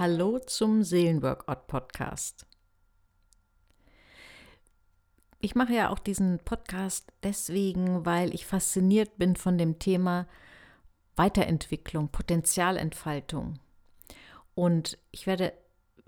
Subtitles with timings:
[0.00, 2.46] Hallo zum Seelenworkout Podcast.
[5.40, 10.26] Ich mache ja auch diesen Podcast deswegen, weil ich fasziniert bin von dem Thema
[11.16, 13.58] Weiterentwicklung, Potenzialentfaltung.
[14.54, 15.52] Und ich werde,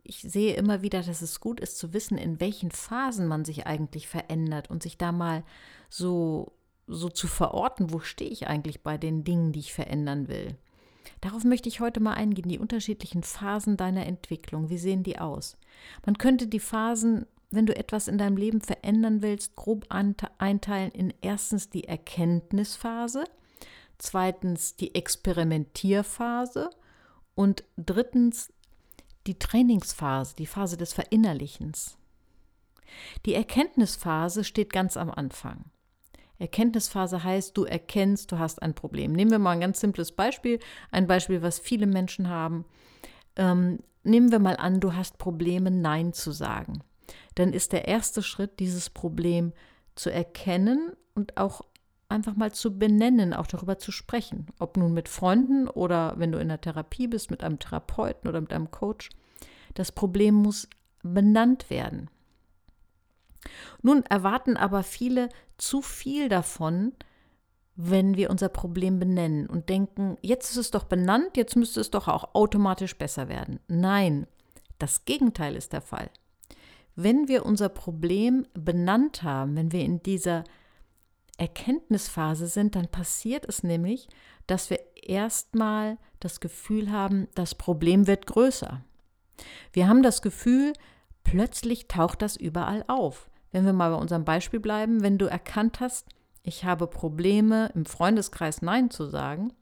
[0.02, 3.66] ich sehe immer wieder, dass es gut ist zu wissen, in welchen Phasen man sich
[3.66, 5.45] eigentlich verändert und sich da mal
[5.90, 6.52] so,
[6.86, 10.57] so zu verorten, wo stehe ich eigentlich bei den Dingen, die ich verändern will.
[11.20, 14.70] Darauf möchte ich heute mal eingehen, die unterschiedlichen Phasen deiner Entwicklung.
[14.70, 15.56] Wie sehen die aus?
[16.04, 21.12] Man könnte die Phasen, wenn du etwas in deinem Leben verändern willst, grob einteilen in
[21.20, 23.25] erstens die Erkenntnisphase,
[23.98, 26.70] zweitens die Experimentierphase
[27.34, 28.53] und drittens
[29.26, 31.96] die Trainingsphase, die Phase des Verinnerlichens.
[33.25, 35.64] Die Erkenntnisphase steht ganz am Anfang.
[36.39, 39.12] Erkenntnisphase heißt, du erkennst, du hast ein Problem.
[39.12, 40.59] Nehmen wir mal ein ganz simples Beispiel,
[40.91, 42.65] ein Beispiel, was viele Menschen haben.
[43.37, 46.83] Ähm, nehmen wir mal an, du hast Probleme, Nein zu sagen.
[47.34, 49.53] Dann ist der erste Schritt, dieses Problem
[49.95, 51.62] zu erkennen und auch
[52.09, 54.47] einfach mal zu benennen, auch darüber zu sprechen.
[54.59, 58.41] Ob nun mit Freunden oder wenn du in der Therapie bist, mit einem Therapeuten oder
[58.41, 59.09] mit einem Coach.
[59.75, 60.69] Das Problem muss
[61.03, 62.11] benannt werden.
[63.83, 66.93] Nun erwarten aber viele zu viel davon,
[67.75, 71.91] wenn wir unser Problem benennen und denken, jetzt ist es doch benannt, jetzt müsste es
[71.91, 73.61] doch auch automatisch besser werden.
[73.67, 74.27] Nein,
[74.79, 76.11] das Gegenteil ist der Fall.
[76.95, 80.45] Wenn wir unser Problem benannt haben, wenn wir in dieser
[81.39, 84.09] Erkenntnisphase sind, dann passiert es nämlich,
[84.47, 88.84] dass wir erstmal das Gefühl haben, das Problem wird größer.
[89.73, 90.75] Wir haben das Gefühl,
[91.25, 93.31] plötzlich taucht das überall auf.
[93.53, 96.08] Wenn wir mal bei unserem Beispiel bleiben, wenn du erkannt hast,
[96.42, 99.53] ich habe Probleme im Freundeskreis Nein zu sagen,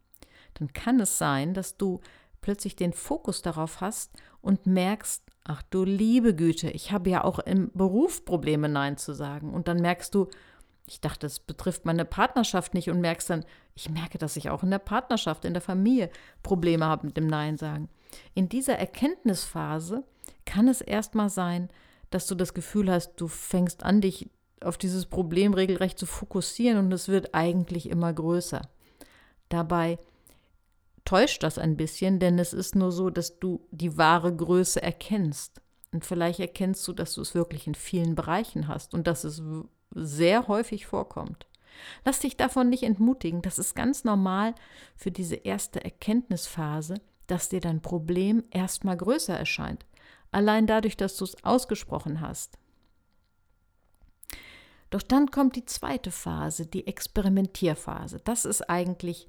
[0.55, 2.01] dann kann es sein, dass du
[2.41, 4.11] plötzlich den Fokus darauf hast
[4.41, 9.13] und merkst, ach du liebe Güte, ich habe ja auch im Beruf Probleme Nein zu
[9.13, 9.53] sagen.
[9.53, 10.27] Und dann merkst du,
[10.87, 13.45] ich dachte, es betrifft meine Partnerschaft nicht und merkst dann,
[13.75, 16.09] ich merke, dass ich auch in der Partnerschaft, in der Familie
[16.43, 17.89] Probleme habe mit dem Nein sagen.
[18.33, 20.03] In dieser Erkenntnisphase
[20.45, 21.69] kann es erstmal sein,
[22.11, 24.29] dass du das Gefühl hast, du fängst an, dich
[24.61, 28.61] auf dieses Problem regelrecht zu fokussieren und es wird eigentlich immer größer.
[29.49, 29.97] Dabei
[31.03, 35.61] täuscht das ein bisschen, denn es ist nur so, dass du die wahre Größe erkennst.
[35.91, 39.41] Und vielleicht erkennst du, dass du es wirklich in vielen Bereichen hast und dass es
[39.95, 41.47] sehr häufig vorkommt.
[42.05, 43.41] Lass dich davon nicht entmutigen.
[43.41, 44.53] Das ist ganz normal
[44.95, 46.95] für diese erste Erkenntnisphase,
[47.27, 49.85] dass dir dein Problem erstmal größer erscheint
[50.31, 52.57] allein dadurch, dass du es ausgesprochen hast.
[54.89, 58.19] Doch dann kommt die zweite Phase, die Experimentierphase.
[58.23, 59.27] Das ist eigentlich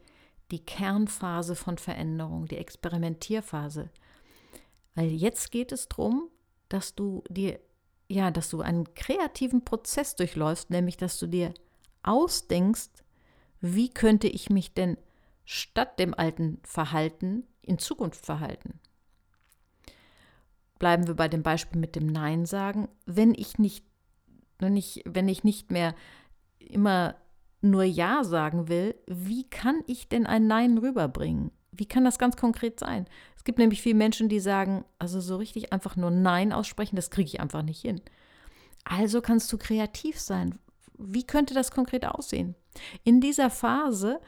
[0.51, 3.91] die Kernphase von Veränderung, die Experimentierphase.
[4.95, 6.29] Weil jetzt geht es darum,
[6.69, 7.61] dass du dir,
[8.09, 11.55] ja, dass du einen kreativen Prozess durchläufst, nämlich dass du dir
[12.03, 12.91] ausdenkst,
[13.61, 14.99] wie könnte ich mich denn
[15.45, 18.81] statt dem alten Verhalten in Zukunft verhalten.
[20.83, 22.89] Bleiben wir bei dem Beispiel mit dem Nein sagen.
[23.07, 23.85] Wenn ich nicht,
[24.59, 25.95] wenn ich, wenn ich nicht mehr
[26.59, 27.15] immer
[27.61, 31.53] nur Ja sagen will, wie kann ich denn ein Nein rüberbringen?
[31.71, 33.07] Wie kann das ganz konkret sein?
[33.37, 37.13] Es gibt nämlich viele Menschen, die sagen, also so richtig einfach nur Nein aussprechen, das
[37.13, 38.01] kriege ich einfach nicht hin.
[38.83, 40.59] Also kannst du kreativ sein.
[40.99, 42.57] Wie könnte das konkret aussehen?
[43.05, 44.21] In dieser Phase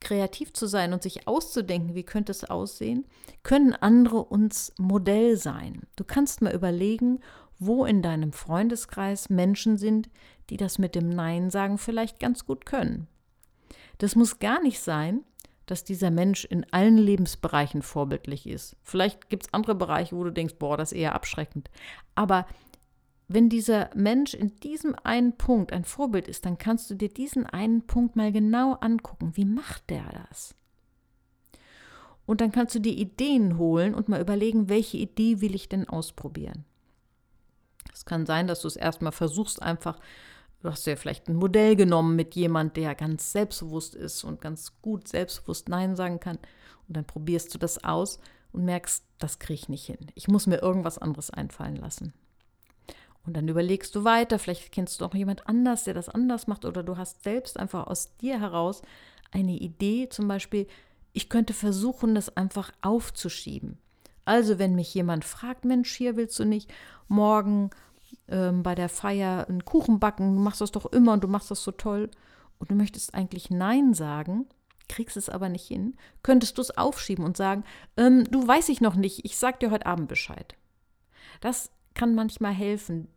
[0.00, 3.06] kreativ zu sein und sich auszudenken, wie könnte es aussehen,
[3.42, 5.82] können andere uns Modell sein.
[5.96, 7.20] Du kannst mal überlegen,
[7.58, 10.08] wo in deinem Freundeskreis Menschen sind,
[10.50, 13.08] die das mit dem Nein sagen vielleicht ganz gut können.
[13.98, 15.24] Das muss gar nicht sein,
[15.64, 18.76] dass dieser Mensch in allen Lebensbereichen vorbildlich ist.
[18.82, 21.70] Vielleicht gibt es andere Bereiche, wo du denkst, boah, das ist eher abschreckend.
[22.14, 22.46] Aber
[23.28, 27.44] wenn dieser Mensch in diesem einen Punkt ein Vorbild ist, dann kannst du dir diesen
[27.44, 29.32] einen Punkt mal genau angucken.
[29.34, 30.54] Wie macht der das?
[32.24, 35.88] Und dann kannst du dir Ideen holen und mal überlegen, welche Idee will ich denn
[35.88, 36.64] ausprobieren.
[37.92, 39.98] Es kann sein, dass du es erstmal versuchst, einfach,
[40.60, 44.80] du hast ja vielleicht ein Modell genommen mit jemand, der ganz selbstbewusst ist und ganz
[44.82, 46.38] gut selbstbewusst Nein sagen kann.
[46.88, 48.20] Und dann probierst du das aus
[48.52, 50.10] und merkst, das kriege ich nicht hin.
[50.14, 52.12] Ich muss mir irgendwas anderes einfallen lassen.
[53.26, 56.64] Und dann überlegst du weiter, vielleicht kennst du auch jemand anders, der das anders macht,
[56.64, 58.82] oder du hast selbst einfach aus dir heraus
[59.32, 60.66] eine Idee, zum Beispiel,
[61.12, 63.78] ich könnte versuchen, das einfach aufzuschieben.
[64.24, 66.72] Also, wenn mich jemand fragt, Mensch, hier willst du nicht
[67.08, 67.70] morgen
[68.28, 71.50] ähm, bei der Feier einen Kuchen backen, du machst das doch immer und du machst
[71.50, 72.10] das so toll.
[72.58, 74.46] Und du möchtest eigentlich Nein sagen,
[74.88, 77.64] kriegst es aber nicht hin, könntest du es aufschieben und sagen,
[77.96, 80.54] ähm, du weiß ich noch nicht, ich sag dir heute Abend Bescheid.
[81.40, 83.08] Das kann manchmal helfen,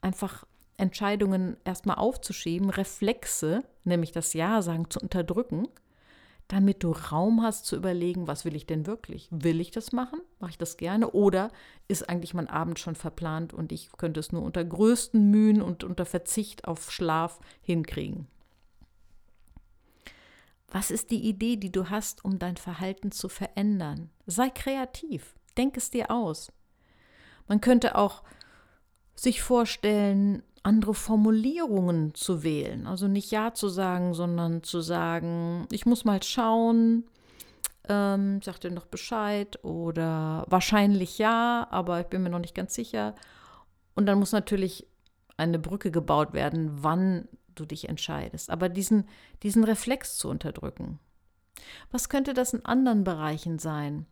[0.00, 0.44] einfach
[0.76, 5.68] Entscheidungen erstmal aufzuschieben, Reflexe, nämlich das Ja sagen, zu unterdrücken,
[6.46, 9.28] damit du Raum hast zu überlegen, was will ich denn wirklich?
[9.30, 10.20] Will ich das machen?
[10.40, 11.10] Mache ich das gerne?
[11.10, 11.50] Oder
[11.88, 15.84] ist eigentlich mein Abend schon verplant und ich könnte es nur unter größten Mühen und
[15.84, 18.28] unter Verzicht auf Schlaf hinkriegen?
[20.70, 24.10] Was ist die Idee, die du hast, um dein Verhalten zu verändern?
[24.26, 26.52] Sei kreativ, denk es dir aus.
[27.46, 28.22] Man könnte auch
[29.18, 32.86] sich vorstellen, andere Formulierungen zu wählen.
[32.86, 37.04] Also nicht Ja zu sagen, sondern zu sagen, ich muss mal schauen,
[37.88, 42.74] ähm, sag dir noch Bescheid oder wahrscheinlich ja, aber ich bin mir noch nicht ganz
[42.74, 43.14] sicher.
[43.94, 44.86] Und dann muss natürlich
[45.36, 48.50] eine Brücke gebaut werden, wann du dich entscheidest.
[48.50, 49.08] Aber diesen,
[49.42, 51.00] diesen Reflex zu unterdrücken.
[51.90, 54.06] Was könnte das in anderen Bereichen sein?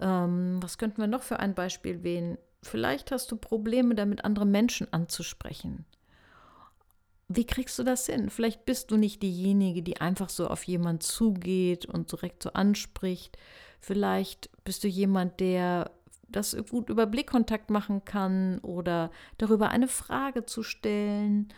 [0.00, 2.38] Ähm, was könnten wir noch für ein Beispiel wählen?
[2.62, 5.86] Vielleicht hast du Probleme damit, andere Menschen anzusprechen.
[7.28, 8.28] Wie kriegst du das hin?
[8.28, 13.38] Vielleicht bist du nicht diejenige, die einfach so auf jemanden zugeht und direkt so anspricht.
[13.80, 15.90] Vielleicht bist du jemand, der
[16.28, 21.48] das gut über Blickkontakt machen kann oder darüber eine Frage zu stellen.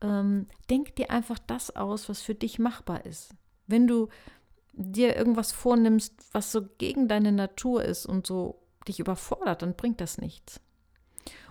[0.00, 3.34] Ähm, denk dir einfach das aus, was für dich machbar ist.
[3.66, 4.08] Wenn du
[4.72, 10.00] dir irgendwas vornimmst, was so gegen deine Natur ist und so dich überfordert, dann bringt
[10.00, 10.60] das nichts.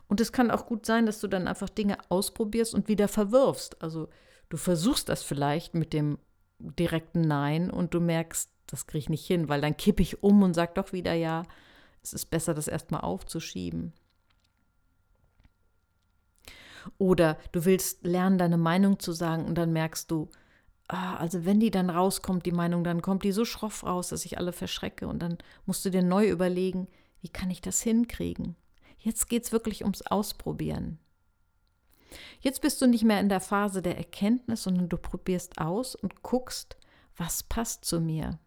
[0.07, 3.81] Und es kann auch gut sein, dass du dann einfach Dinge ausprobierst und wieder verwirfst.
[3.81, 4.09] Also
[4.49, 6.17] du versuchst das vielleicht mit dem
[6.59, 10.41] direkten Nein und du merkst, das kriege ich nicht hin, weil dann kippe ich um
[10.43, 11.43] und sage doch wieder ja.
[12.01, 13.93] Es ist besser, das erstmal aufzuschieben.
[16.97, 20.29] Oder du willst lernen, deine Meinung zu sagen und dann merkst du,
[20.87, 24.25] ah, also wenn die dann rauskommt, die Meinung, dann kommt die so schroff raus, dass
[24.25, 26.87] ich alle verschrecke und dann musst du dir neu überlegen,
[27.21, 28.55] wie kann ich das hinkriegen?
[28.97, 30.99] Jetzt geht es wirklich ums Ausprobieren.
[32.41, 36.21] Jetzt bist du nicht mehr in der Phase der Erkenntnis, sondern du probierst aus und
[36.23, 36.77] guckst,
[37.15, 38.39] was passt zu mir.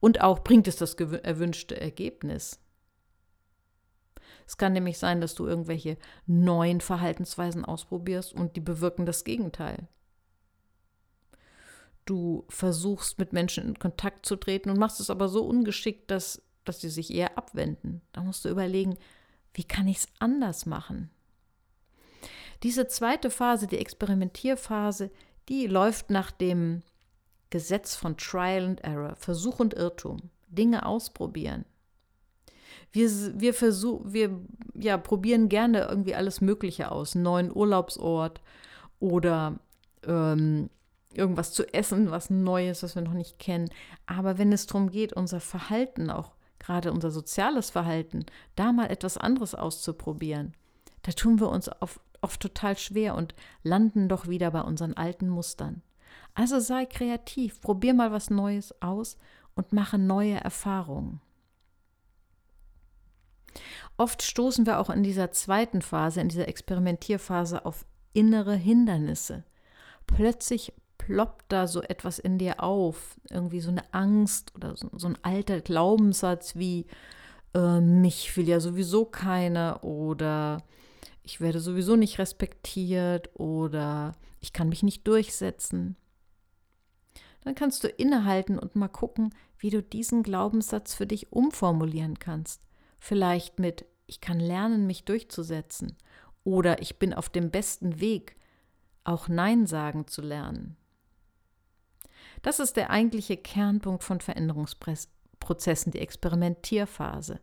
[0.00, 2.60] Und auch bringt es das erwünschte Ergebnis.
[4.46, 5.96] Es kann nämlich sein, dass du irgendwelche
[6.26, 9.88] neuen Verhaltensweisen ausprobierst und die bewirken das Gegenteil.
[12.04, 16.42] Du versuchst mit Menschen in Kontakt zu treten und machst es aber so ungeschickt, dass
[16.70, 18.00] dass sie sich eher abwenden.
[18.12, 18.96] Da musst du überlegen,
[19.54, 21.10] wie kann ich es anders machen?
[22.62, 25.10] Diese zweite Phase, die Experimentierphase,
[25.48, 26.82] die läuft nach dem
[27.50, 31.64] Gesetz von Trial and Error, Versuch und Irrtum, Dinge ausprobieren.
[32.92, 34.40] Wir, wir, versuch, wir
[34.74, 38.40] ja, probieren gerne irgendwie alles Mögliche aus, einen neuen Urlaubsort
[39.00, 39.58] oder
[40.06, 40.70] ähm,
[41.12, 43.70] irgendwas zu essen, was Neues, was wir noch nicht kennen.
[44.06, 46.30] Aber wenn es darum geht, unser Verhalten auch
[46.60, 48.24] gerade unser soziales Verhalten,
[48.54, 50.54] da mal etwas anderes auszuprobieren,
[51.02, 53.34] da tun wir uns oft, oft total schwer und
[53.64, 55.82] landen doch wieder bei unseren alten Mustern.
[56.34, 59.16] Also sei kreativ, probier mal was Neues aus
[59.54, 61.20] und mache neue Erfahrungen.
[63.96, 69.44] Oft stoßen wir auch in dieser zweiten Phase, in dieser Experimentierphase auf innere Hindernisse.
[70.06, 70.72] Plötzlich
[71.10, 75.18] ploppt da so etwas in dir auf, irgendwie so eine Angst oder so, so ein
[75.22, 76.86] alter Glaubenssatz wie,
[77.54, 80.62] äh, mich will ja sowieso keiner oder
[81.22, 85.96] ich werde sowieso nicht respektiert oder ich kann mich nicht durchsetzen.
[87.42, 92.62] Dann kannst du innehalten und mal gucken, wie du diesen Glaubenssatz für dich umformulieren kannst.
[92.98, 95.96] Vielleicht mit, ich kann lernen, mich durchzusetzen
[96.44, 98.36] oder ich bin auf dem besten Weg,
[99.04, 100.76] auch Nein sagen zu lernen.
[102.42, 107.40] Das ist der eigentliche Kernpunkt von Veränderungsprozessen, die Experimentierphase.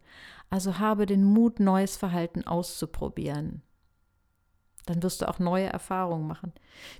[0.49, 3.61] Also habe den Mut, neues Verhalten auszuprobieren.
[4.85, 6.53] Dann wirst du auch neue Erfahrungen machen.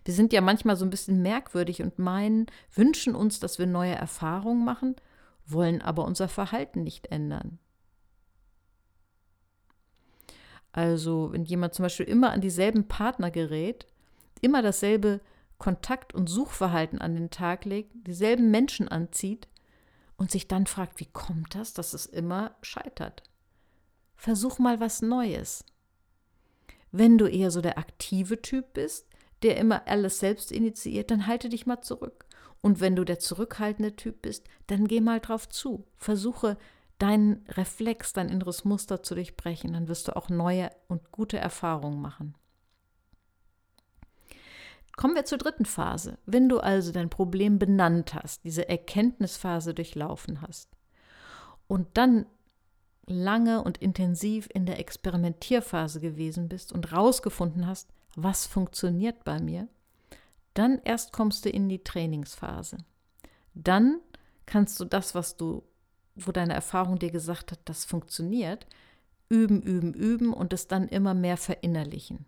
[0.03, 3.95] Wir sind ja manchmal so ein bisschen merkwürdig und meinen, wünschen uns, dass wir neue
[3.95, 4.95] Erfahrungen machen,
[5.45, 7.59] wollen aber unser Verhalten nicht ändern.
[10.73, 13.87] Also, wenn jemand zum Beispiel immer an dieselben Partner gerät,
[14.41, 15.21] immer dasselbe
[15.57, 19.47] Kontakt- und Suchverhalten an den Tag legt, dieselben Menschen anzieht
[20.17, 23.23] und sich dann fragt, wie kommt das, dass es immer scheitert?
[24.15, 25.63] Versuch mal was Neues.
[26.91, 29.07] Wenn du eher so der aktive Typ bist,
[29.43, 32.25] der immer alles selbst initiiert, dann halte dich mal zurück.
[32.61, 35.85] Und wenn du der zurückhaltende Typ bist, dann geh mal drauf zu.
[35.95, 36.57] Versuche
[36.97, 42.01] deinen Reflex, dein inneres Muster zu durchbrechen, dann wirst du auch neue und gute Erfahrungen
[42.01, 42.33] machen.
[44.97, 46.17] Kommen wir zur dritten Phase.
[46.25, 50.69] Wenn du also dein Problem benannt hast, diese Erkenntnisphase durchlaufen hast
[51.67, 52.25] und dann
[53.05, 59.67] lange und intensiv in der Experimentierphase gewesen bist und rausgefunden hast, was funktioniert bei mir,
[60.55, 62.79] dann erst kommst du in die Trainingsphase.
[63.53, 63.99] Dann
[64.47, 65.61] kannst du das, was du,
[66.15, 68.65] wo deine Erfahrung dir gesagt hat, das funktioniert,
[69.29, 72.25] üben, üben, üben und es dann immer mehr verinnerlichen.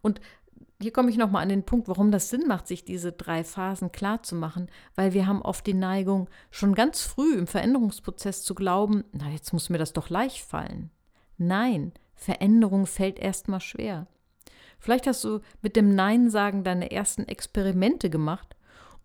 [0.00, 0.20] Und
[0.80, 3.92] hier komme ich nochmal an den Punkt, warum das Sinn macht, sich diese drei Phasen
[3.92, 8.54] klar zu machen, weil wir haben oft die Neigung, schon ganz früh im Veränderungsprozess zu
[8.54, 10.90] glauben, na, jetzt muss mir das doch leicht fallen.
[11.38, 14.06] Nein, Veränderung fällt erstmal schwer.
[14.78, 18.54] Vielleicht hast du mit dem Nein sagen deine ersten Experimente gemacht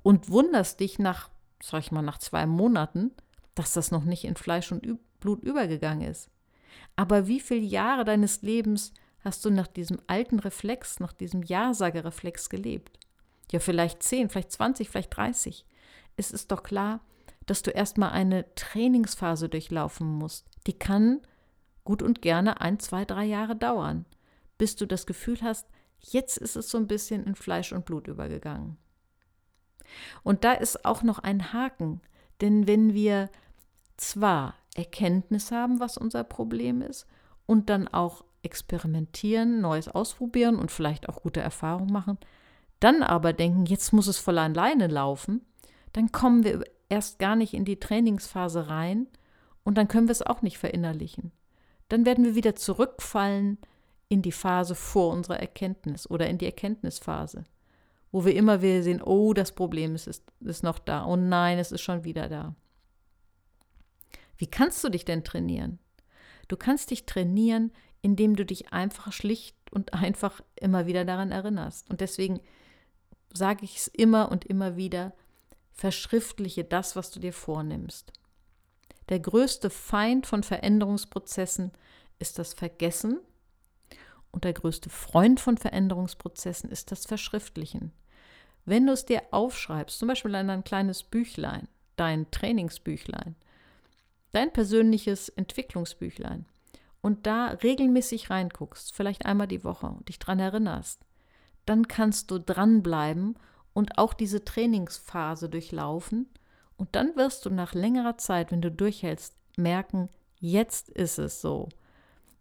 [0.03, 1.29] und wunderst dich nach,
[1.61, 3.11] sag ich mal, nach zwei Monaten,
[3.55, 6.29] dass das noch nicht in Fleisch und Blut übergegangen ist.
[6.95, 12.49] Aber wie viele Jahre deines Lebens hast du nach diesem alten Reflex, nach diesem Ja-Sage-Reflex
[12.49, 12.99] gelebt?
[13.51, 15.65] Ja, vielleicht 10, vielleicht 20, vielleicht 30.
[16.15, 17.01] Es ist doch klar,
[17.45, 20.47] dass du erstmal eine Trainingsphase durchlaufen musst.
[20.67, 21.21] Die kann
[21.83, 24.05] gut und gerne ein, zwei, drei Jahre dauern,
[24.57, 25.67] bis du das Gefühl hast,
[25.99, 28.77] jetzt ist es so ein bisschen in Fleisch und Blut übergegangen.
[30.23, 32.01] Und da ist auch noch ein Haken,
[32.39, 33.29] denn wenn wir
[33.97, 37.07] zwar Erkenntnis haben, was unser Problem ist,
[37.45, 42.17] und dann auch experimentieren, Neues ausprobieren und vielleicht auch gute Erfahrungen machen,
[42.79, 45.41] dann aber denken, jetzt muss es voll alleine laufen,
[45.93, 49.07] dann kommen wir erst gar nicht in die Trainingsphase rein
[49.63, 51.31] und dann können wir es auch nicht verinnerlichen.
[51.89, 53.57] Dann werden wir wieder zurückfallen
[54.09, 57.43] in die Phase vor unserer Erkenntnis oder in die Erkenntnisphase,
[58.11, 61.59] wo wir immer wieder sehen, oh, das Problem ist, ist, ist noch da, oh nein,
[61.59, 62.55] es ist schon wieder da.
[64.37, 65.79] Wie kannst du dich denn trainieren?
[66.47, 71.89] Du kannst dich trainieren, indem du dich einfach schlicht und einfach immer wieder daran erinnerst.
[71.89, 72.39] Und deswegen
[73.33, 75.13] sage ich es immer und immer wieder,
[75.73, 78.11] verschriftliche das, was du dir vornimmst.
[79.09, 81.71] Der größte Feind von Veränderungsprozessen
[82.19, 83.19] ist das Vergessen
[84.31, 87.91] und der größte Freund von Veränderungsprozessen ist das Verschriftlichen.
[88.65, 93.35] Wenn du es dir aufschreibst, zum Beispiel in ein kleines Büchlein, dein Trainingsbüchlein,
[94.31, 96.45] dein persönliches Entwicklungsbüchlein,
[97.01, 101.05] und da regelmäßig reinguckst, vielleicht einmal die Woche und dich daran erinnerst,
[101.65, 103.37] dann kannst du dranbleiben
[103.73, 106.27] und auch diese Trainingsphase durchlaufen.
[106.77, 111.69] Und dann wirst du nach längerer Zeit, wenn du durchhältst, merken, jetzt ist es so.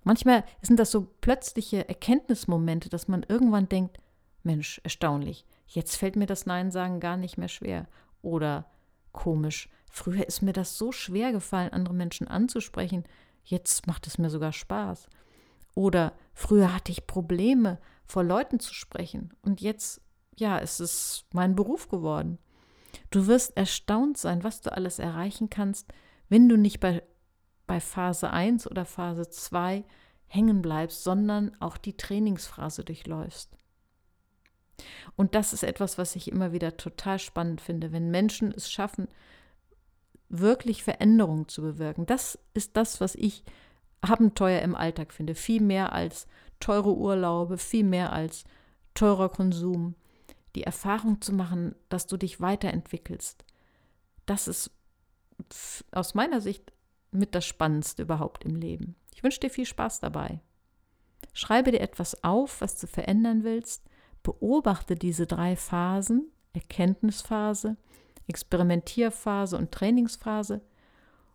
[0.02, 3.98] Manchmal sind das so plötzliche Erkenntnismomente, dass man irgendwann denkt,
[4.42, 7.86] Mensch, erstaunlich, jetzt fällt mir das Nein sagen gar nicht mehr schwer.
[8.22, 8.70] Oder
[9.12, 13.04] komisch, früher ist mir das so schwer gefallen, andere Menschen anzusprechen.
[13.44, 15.08] Jetzt macht es mir sogar Spaß.
[15.74, 17.78] Oder früher hatte ich Probleme,
[18.10, 20.00] vor Leuten zu sprechen und jetzt,
[20.36, 22.38] ja, ist es mein Beruf geworden.
[23.10, 25.92] Du wirst erstaunt sein, was du alles erreichen kannst,
[26.28, 27.02] wenn du nicht bei,
[27.66, 29.84] bei Phase 1 oder Phase 2
[30.26, 33.56] hängen bleibst, sondern auch die Trainingsphase durchläufst.
[35.16, 39.08] Und das ist etwas, was ich immer wieder total spannend finde, wenn Menschen es schaffen,
[40.30, 42.06] wirklich Veränderungen zu bewirken.
[42.06, 43.44] Das ist das, was ich
[44.00, 45.34] Abenteuer im Alltag finde.
[45.34, 46.26] Viel mehr als
[46.60, 48.44] teure Urlaube, viel mehr als
[48.94, 49.94] teurer Konsum.
[50.54, 53.44] Die Erfahrung zu machen, dass du dich weiterentwickelst.
[54.26, 54.70] Das ist
[55.92, 56.72] aus meiner Sicht
[57.10, 58.94] mit das Spannendste überhaupt im Leben.
[59.14, 60.40] Ich wünsche dir viel Spaß dabei.
[61.32, 63.84] Schreibe dir etwas auf, was du verändern willst.
[64.22, 67.76] Beobachte diese drei Phasen, Erkenntnisphase,
[68.30, 70.62] Experimentierphase und Trainingsphase.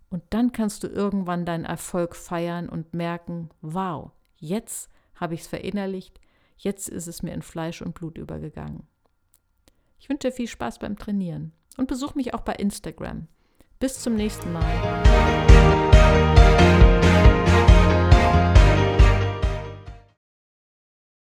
[0.09, 5.47] Und dann kannst du irgendwann deinen Erfolg feiern und merken, wow, jetzt habe ich es
[5.47, 6.19] verinnerlicht,
[6.57, 8.87] jetzt ist es mir in Fleisch und Blut übergegangen.
[9.99, 13.27] Ich wünsche dir viel Spaß beim Trainieren und besuch mich auch bei Instagram.
[13.79, 15.44] Bis zum nächsten Mal.